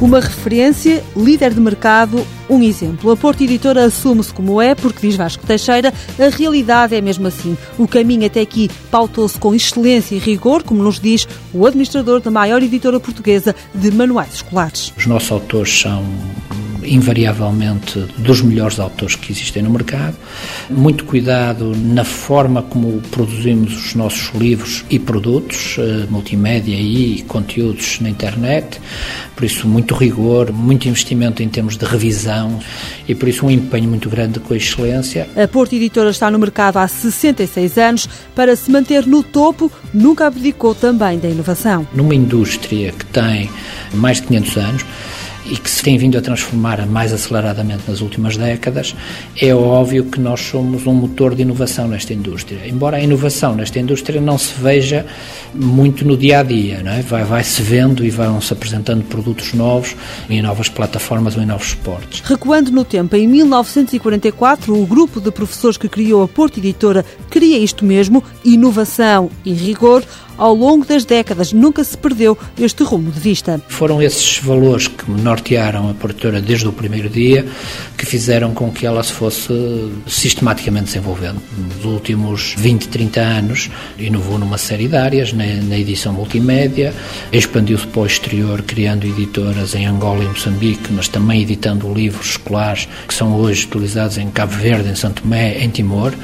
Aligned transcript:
Uma 0.00 0.20
referência, 0.20 1.02
líder 1.16 1.52
de 1.52 1.60
mercado, 1.60 2.24
um 2.48 2.62
exemplo. 2.62 3.10
A 3.10 3.16
Porta 3.16 3.42
Editora 3.42 3.84
assume-se 3.84 4.32
como 4.32 4.62
é, 4.62 4.72
porque 4.72 5.04
diz 5.04 5.16
Vasco 5.16 5.44
Teixeira, 5.44 5.92
a 6.16 6.28
realidade 6.28 6.94
é 6.94 7.00
mesmo 7.00 7.26
assim. 7.26 7.58
O 7.76 7.88
caminho 7.88 8.24
até 8.24 8.40
aqui 8.40 8.70
pautou-se 8.92 9.36
com 9.36 9.52
excelência 9.52 10.14
e 10.14 10.18
rigor, 10.18 10.62
como 10.62 10.84
nos 10.84 11.00
diz 11.00 11.26
o 11.52 11.66
administrador 11.66 12.20
da 12.20 12.30
maior 12.30 12.62
editora 12.62 13.00
portuguesa 13.00 13.56
de 13.74 13.90
manuais 13.90 14.34
escolares. 14.34 14.92
Os 14.96 15.06
nossos 15.06 15.32
autores 15.32 15.80
são 15.80 16.04
invariavelmente 16.88 17.98
dos 18.18 18.42
melhores 18.42 18.78
autores 18.80 19.16
que 19.16 19.32
existem 19.32 19.62
no 19.62 19.70
mercado. 19.70 20.16
Muito 20.70 21.04
cuidado 21.04 21.74
na 21.76 22.04
forma 22.04 22.62
como 22.62 23.00
produzimos 23.10 23.86
os 23.86 23.94
nossos 23.94 24.34
livros 24.34 24.84
e 24.90 24.98
produtos, 24.98 25.76
eh, 25.78 26.06
multimédia 26.10 26.74
e 26.74 27.22
conteúdos 27.26 28.00
na 28.00 28.08
internet. 28.08 28.80
Por 29.34 29.44
isso, 29.44 29.68
muito 29.68 29.94
rigor, 29.94 30.52
muito 30.52 30.88
investimento 30.88 31.42
em 31.42 31.48
termos 31.48 31.76
de 31.76 31.84
revisão 31.84 32.58
e, 33.06 33.14
por 33.14 33.28
isso, 33.28 33.46
um 33.46 33.50
empenho 33.50 33.88
muito 33.88 34.08
grande 34.08 34.40
com 34.40 34.54
a 34.54 34.56
excelência. 34.56 35.28
A 35.36 35.46
Porto 35.46 35.74
Editora 35.74 36.10
está 36.10 36.30
no 36.30 36.38
mercado 36.38 36.78
há 36.78 36.88
66 36.88 37.78
anos. 37.78 38.08
Para 38.34 38.56
se 38.56 38.70
manter 38.70 39.06
no 39.06 39.22
topo, 39.22 39.70
nunca 39.92 40.26
abdicou 40.26 40.74
também 40.74 41.18
da 41.18 41.28
inovação. 41.28 41.86
Numa 41.94 42.14
indústria 42.14 42.92
que 42.92 43.06
tem 43.06 43.50
mais 43.94 44.20
de 44.20 44.26
500 44.28 44.56
anos, 44.56 44.86
e 45.48 45.56
que 45.56 45.70
se 45.70 45.82
tem 45.82 45.96
vindo 45.96 46.18
a 46.18 46.20
transformar 46.20 46.86
mais 46.86 47.12
aceleradamente 47.12 47.82
nas 47.88 48.00
últimas 48.00 48.36
décadas, 48.36 48.94
é 49.40 49.54
óbvio 49.54 50.04
que 50.04 50.20
nós 50.20 50.40
somos 50.40 50.86
um 50.86 50.92
motor 50.92 51.34
de 51.34 51.42
inovação 51.42 51.88
nesta 51.88 52.12
indústria. 52.12 52.60
Embora 52.66 52.98
a 52.98 53.00
inovação 53.00 53.54
nesta 53.54 53.78
indústria 53.78 54.20
não 54.20 54.36
se 54.36 54.52
veja 54.60 55.06
muito 55.54 56.04
no 56.04 56.16
dia 56.16 56.40
a 56.40 56.42
dia, 56.42 56.82
é? 56.84 57.02
vai, 57.02 57.24
vai 57.24 57.42
se 57.42 57.62
vendo 57.62 58.04
e 58.04 58.10
vão-se 58.10 58.52
apresentando 58.52 59.04
produtos 59.04 59.54
novos 59.54 59.96
em 60.28 60.42
novas 60.42 60.68
plataformas 60.68 61.36
ou 61.36 61.42
em 61.42 61.46
novos 61.46 61.70
suportes. 61.70 62.20
Recuando 62.20 62.70
no 62.70 62.84
tempo, 62.84 63.16
em 63.16 63.26
1944, 63.26 64.78
o 64.78 64.86
grupo 64.86 65.20
de 65.20 65.30
professores 65.30 65.76
que 65.76 65.88
criou 65.88 66.22
a 66.22 66.28
Porto 66.28 66.58
Editora 66.58 67.04
queria 67.30 67.58
isto 67.58 67.84
mesmo, 67.84 68.22
inovação 68.44 69.30
e 69.44 69.52
rigor, 69.52 70.04
ao 70.38 70.54
longo 70.54 70.86
das 70.86 71.04
décadas 71.04 71.52
nunca 71.52 71.82
se 71.82 71.98
perdeu 71.98 72.38
este 72.58 72.84
rumo 72.84 73.10
de 73.10 73.18
vista. 73.18 73.60
Foram 73.68 74.00
esses 74.00 74.38
valores 74.38 74.86
que 74.86 75.10
nortearam 75.10 75.90
a 75.90 75.94
produtora 75.94 76.40
desde 76.40 76.68
o 76.68 76.72
primeiro 76.72 77.10
dia 77.10 77.44
que 77.96 78.06
fizeram 78.06 78.54
com 78.54 78.70
que 78.70 78.86
ela 78.86 79.02
se 79.02 79.12
fosse 79.12 79.52
sistematicamente 80.06 80.86
desenvolvendo. 80.86 81.42
Nos 81.56 81.84
últimos 81.84 82.54
20, 82.56 82.88
30 82.88 83.20
anos, 83.20 83.70
inovou 83.98 84.38
numa 84.38 84.56
série 84.56 84.86
de 84.86 84.96
áreas, 84.96 85.32
na, 85.32 85.44
na 85.44 85.76
edição 85.76 86.12
multimédia, 86.12 86.94
expandiu-se 87.32 87.86
para 87.88 88.02
o 88.02 88.06
exterior, 88.06 88.62
criando 88.62 89.04
editoras 89.04 89.74
em 89.74 89.86
Angola 89.86 90.22
e 90.22 90.28
Moçambique, 90.28 90.92
mas 90.92 91.08
também 91.08 91.42
editando 91.42 91.92
livros 91.92 92.30
escolares 92.30 92.88
que 93.06 93.12
são 93.12 93.34
hoje 93.34 93.66
utilizados 93.66 94.16
em 94.16 94.30
Cabo 94.30 94.52
Verde, 94.52 94.88
em 94.88 94.94
Santo 94.94 95.22
Tomé, 95.22 95.58
em 95.58 95.68
Timor, 95.68 96.14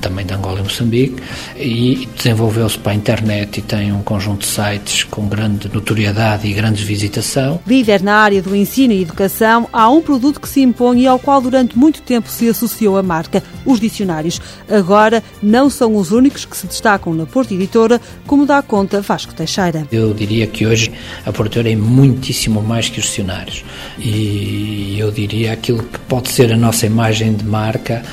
também 0.00 0.24
de 0.24 0.32
Angola 0.32 0.60
e 0.60 0.62
Moçambique, 0.62 1.22
e 1.56 2.08
desenvolveu-se 2.16 2.78
para 2.78 2.92
a 2.92 2.94
internet 2.94 3.57
e 3.58 3.62
tem 3.62 3.92
um 3.92 4.02
conjunto 4.02 4.40
de 4.40 4.46
sites 4.46 5.04
com 5.04 5.26
grande 5.26 5.68
notoriedade 5.72 6.46
e 6.46 6.52
grande 6.52 6.84
visitação. 6.84 7.60
Líder 7.66 8.02
na 8.02 8.14
área 8.14 8.40
do 8.40 8.54
ensino 8.54 8.92
e 8.92 9.02
educação, 9.02 9.68
há 9.72 9.90
um 9.90 10.00
produto 10.00 10.40
que 10.40 10.48
se 10.48 10.60
impõe 10.60 11.02
e 11.02 11.06
ao 11.06 11.18
qual 11.18 11.40
durante 11.40 11.76
muito 11.76 12.00
tempo 12.02 12.28
se 12.28 12.48
associou 12.48 12.96
a 12.96 13.02
marca, 13.02 13.42
os 13.64 13.80
dicionários. 13.80 14.40
Agora 14.70 15.22
não 15.42 15.68
são 15.68 15.96
os 15.96 16.12
únicos 16.12 16.44
que 16.44 16.56
se 16.56 16.66
destacam 16.66 17.12
na 17.14 17.26
Porta 17.26 17.52
Editora, 17.52 18.00
como 18.26 18.46
dá 18.46 18.62
conta 18.62 19.00
Vasco 19.00 19.34
Teixeira. 19.34 19.86
Eu 19.90 20.14
diria 20.14 20.46
que 20.46 20.66
hoje 20.66 20.92
a 21.26 21.32
Porta 21.32 21.60
é 21.60 21.74
muitíssimo 21.74 22.62
mais 22.62 22.88
que 22.88 23.00
os 23.00 23.06
dicionários. 23.06 23.64
E 23.98 24.96
eu 24.98 25.10
diria 25.10 25.52
aquilo 25.52 25.82
que 25.82 25.98
pode 26.00 26.30
ser 26.30 26.52
a 26.52 26.56
nossa 26.56 26.86
imagem 26.86 27.34
de 27.34 27.44
marca 27.44 28.04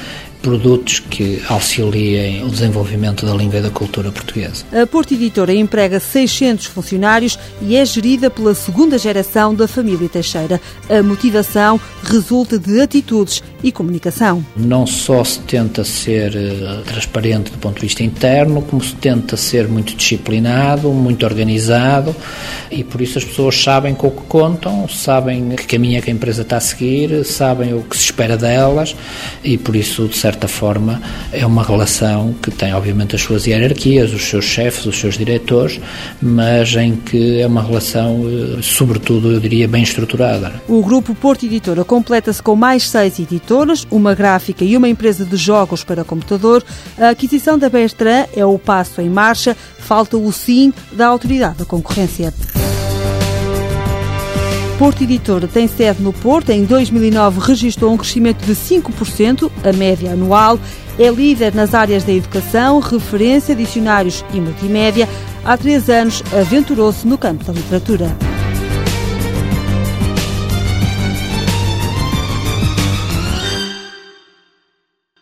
produtos 0.45 0.99
que 0.99 1.41
auxiliem 1.49 2.43
o 2.43 2.49
desenvolvimento 2.49 3.25
da 3.25 3.33
língua 3.33 3.57
e 3.57 3.61
da 3.63 3.71
cultura 3.71 4.11
portuguesa. 4.11 4.63
A 4.71 4.85
Porto 4.85 5.15
Editora 5.15 5.51
emprega 5.51 5.99
600 5.99 6.67
funcionários 6.67 7.39
e 7.63 7.75
é 7.75 7.83
gerida 7.83 8.29
pela 8.29 8.53
segunda 8.53 8.95
geração 8.99 9.55
da 9.55 9.67
família 9.67 10.07
Teixeira. 10.07 10.61
A 10.87 11.01
motivação 11.01 11.81
resulta 12.03 12.59
de 12.59 12.79
atitudes 12.79 13.41
e 13.63 13.71
comunicação. 13.71 14.45
Não 14.55 14.85
só 14.85 15.23
se 15.23 15.39
tenta 15.39 15.83
ser 15.83 16.35
uh, 16.35 16.83
transparente 16.83 17.51
do 17.51 17.57
ponto 17.57 17.77
de 17.77 17.81
vista 17.81 18.03
interno, 18.03 18.61
como 18.61 18.83
se 18.83 18.93
tenta 18.93 19.35
ser 19.35 19.67
muito 19.67 19.95
disciplinado, 19.95 20.89
muito 20.89 21.25
organizado 21.25 22.15
e 22.69 22.83
por 22.83 23.01
isso 23.01 23.17
as 23.17 23.23
pessoas 23.23 23.59
sabem 23.59 23.95
com 23.95 24.07
o 24.07 24.11
que 24.11 24.21
contam, 24.27 24.87
sabem 24.87 25.49
que 25.55 25.65
caminho 25.65 25.97
é 25.97 26.01
que 26.01 26.11
a 26.11 26.13
empresa 26.13 26.43
está 26.43 26.57
a 26.57 26.59
seguir, 26.59 27.25
sabem 27.25 27.73
o 27.73 27.81
que 27.81 27.97
se 27.97 28.03
espera 28.03 28.37
delas 28.37 28.95
e 29.43 29.57
por 29.57 29.75
isso, 29.75 30.07
de 30.07 30.15
certa 30.15 30.34
certa 30.35 30.47
forma, 30.49 31.01
é 31.31 31.45
uma 31.45 31.63
relação 31.63 32.35
que 32.41 32.51
tem, 32.51 32.73
obviamente, 32.73 33.15
as 33.15 33.21
suas 33.21 33.47
hierarquias, 33.47 34.13
os 34.13 34.23
seus 34.23 34.43
chefes, 34.43 34.85
os 34.85 34.99
seus 34.99 35.17
diretores, 35.17 35.79
mas 36.21 36.75
em 36.75 36.95
que 36.95 37.41
é 37.41 37.47
uma 37.47 37.63
relação, 37.63 38.25
eh, 38.27 38.59
sobretudo, 38.61 39.31
eu 39.31 39.39
diria, 39.39 39.67
bem 39.67 39.81
estruturada. 39.81 40.51
O 40.67 40.83
Grupo 40.83 41.15
Porto 41.15 41.45
Editora 41.45 41.85
completa-se 41.85 42.43
com 42.43 42.55
mais 42.55 42.89
seis 42.89 43.17
editoras, 43.17 43.87
uma 43.89 44.13
gráfica 44.13 44.65
e 44.65 44.75
uma 44.75 44.89
empresa 44.89 45.23
de 45.23 45.37
jogos 45.37 45.83
para 45.83 46.03
computador. 46.03 46.63
A 46.99 47.09
aquisição 47.09 47.57
da 47.57 47.69
Bestran 47.69 48.25
é 48.35 48.45
o 48.45 48.59
passo 48.59 48.99
em 48.99 49.09
marcha, 49.09 49.55
falta 49.79 50.17
o 50.17 50.31
sim 50.33 50.73
da 50.91 51.07
Autoridade 51.07 51.59
da 51.59 51.65
Concorrência. 51.65 52.33
Porto 54.77 55.03
Editora 55.03 55.47
tem 55.47 55.67
sede 55.67 56.01
no 56.01 56.11
Porto. 56.11 56.49
Em 56.49 56.65
2009 56.65 57.39
registrou 57.39 57.93
um 57.93 57.97
crescimento 57.97 58.45
de 58.45 58.53
5%, 58.53 59.49
a 59.63 59.71
média 59.71 60.11
anual. 60.11 60.59
É 60.99 61.09
líder 61.09 61.53
nas 61.53 61.73
áreas 61.73 62.03
da 62.03 62.11
educação, 62.11 62.79
referência, 62.79 63.55
dicionários 63.55 64.23
e 64.33 64.39
multimédia. 64.39 65.07
Há 65.45 65.57
três 65.57 65.89
anos 65.89 66.21
aventurou-se 66.33 67.07
no 67.07 67.17
campo 67.17 67.45
da 67.45 67.53
literatura. 67.53 68.34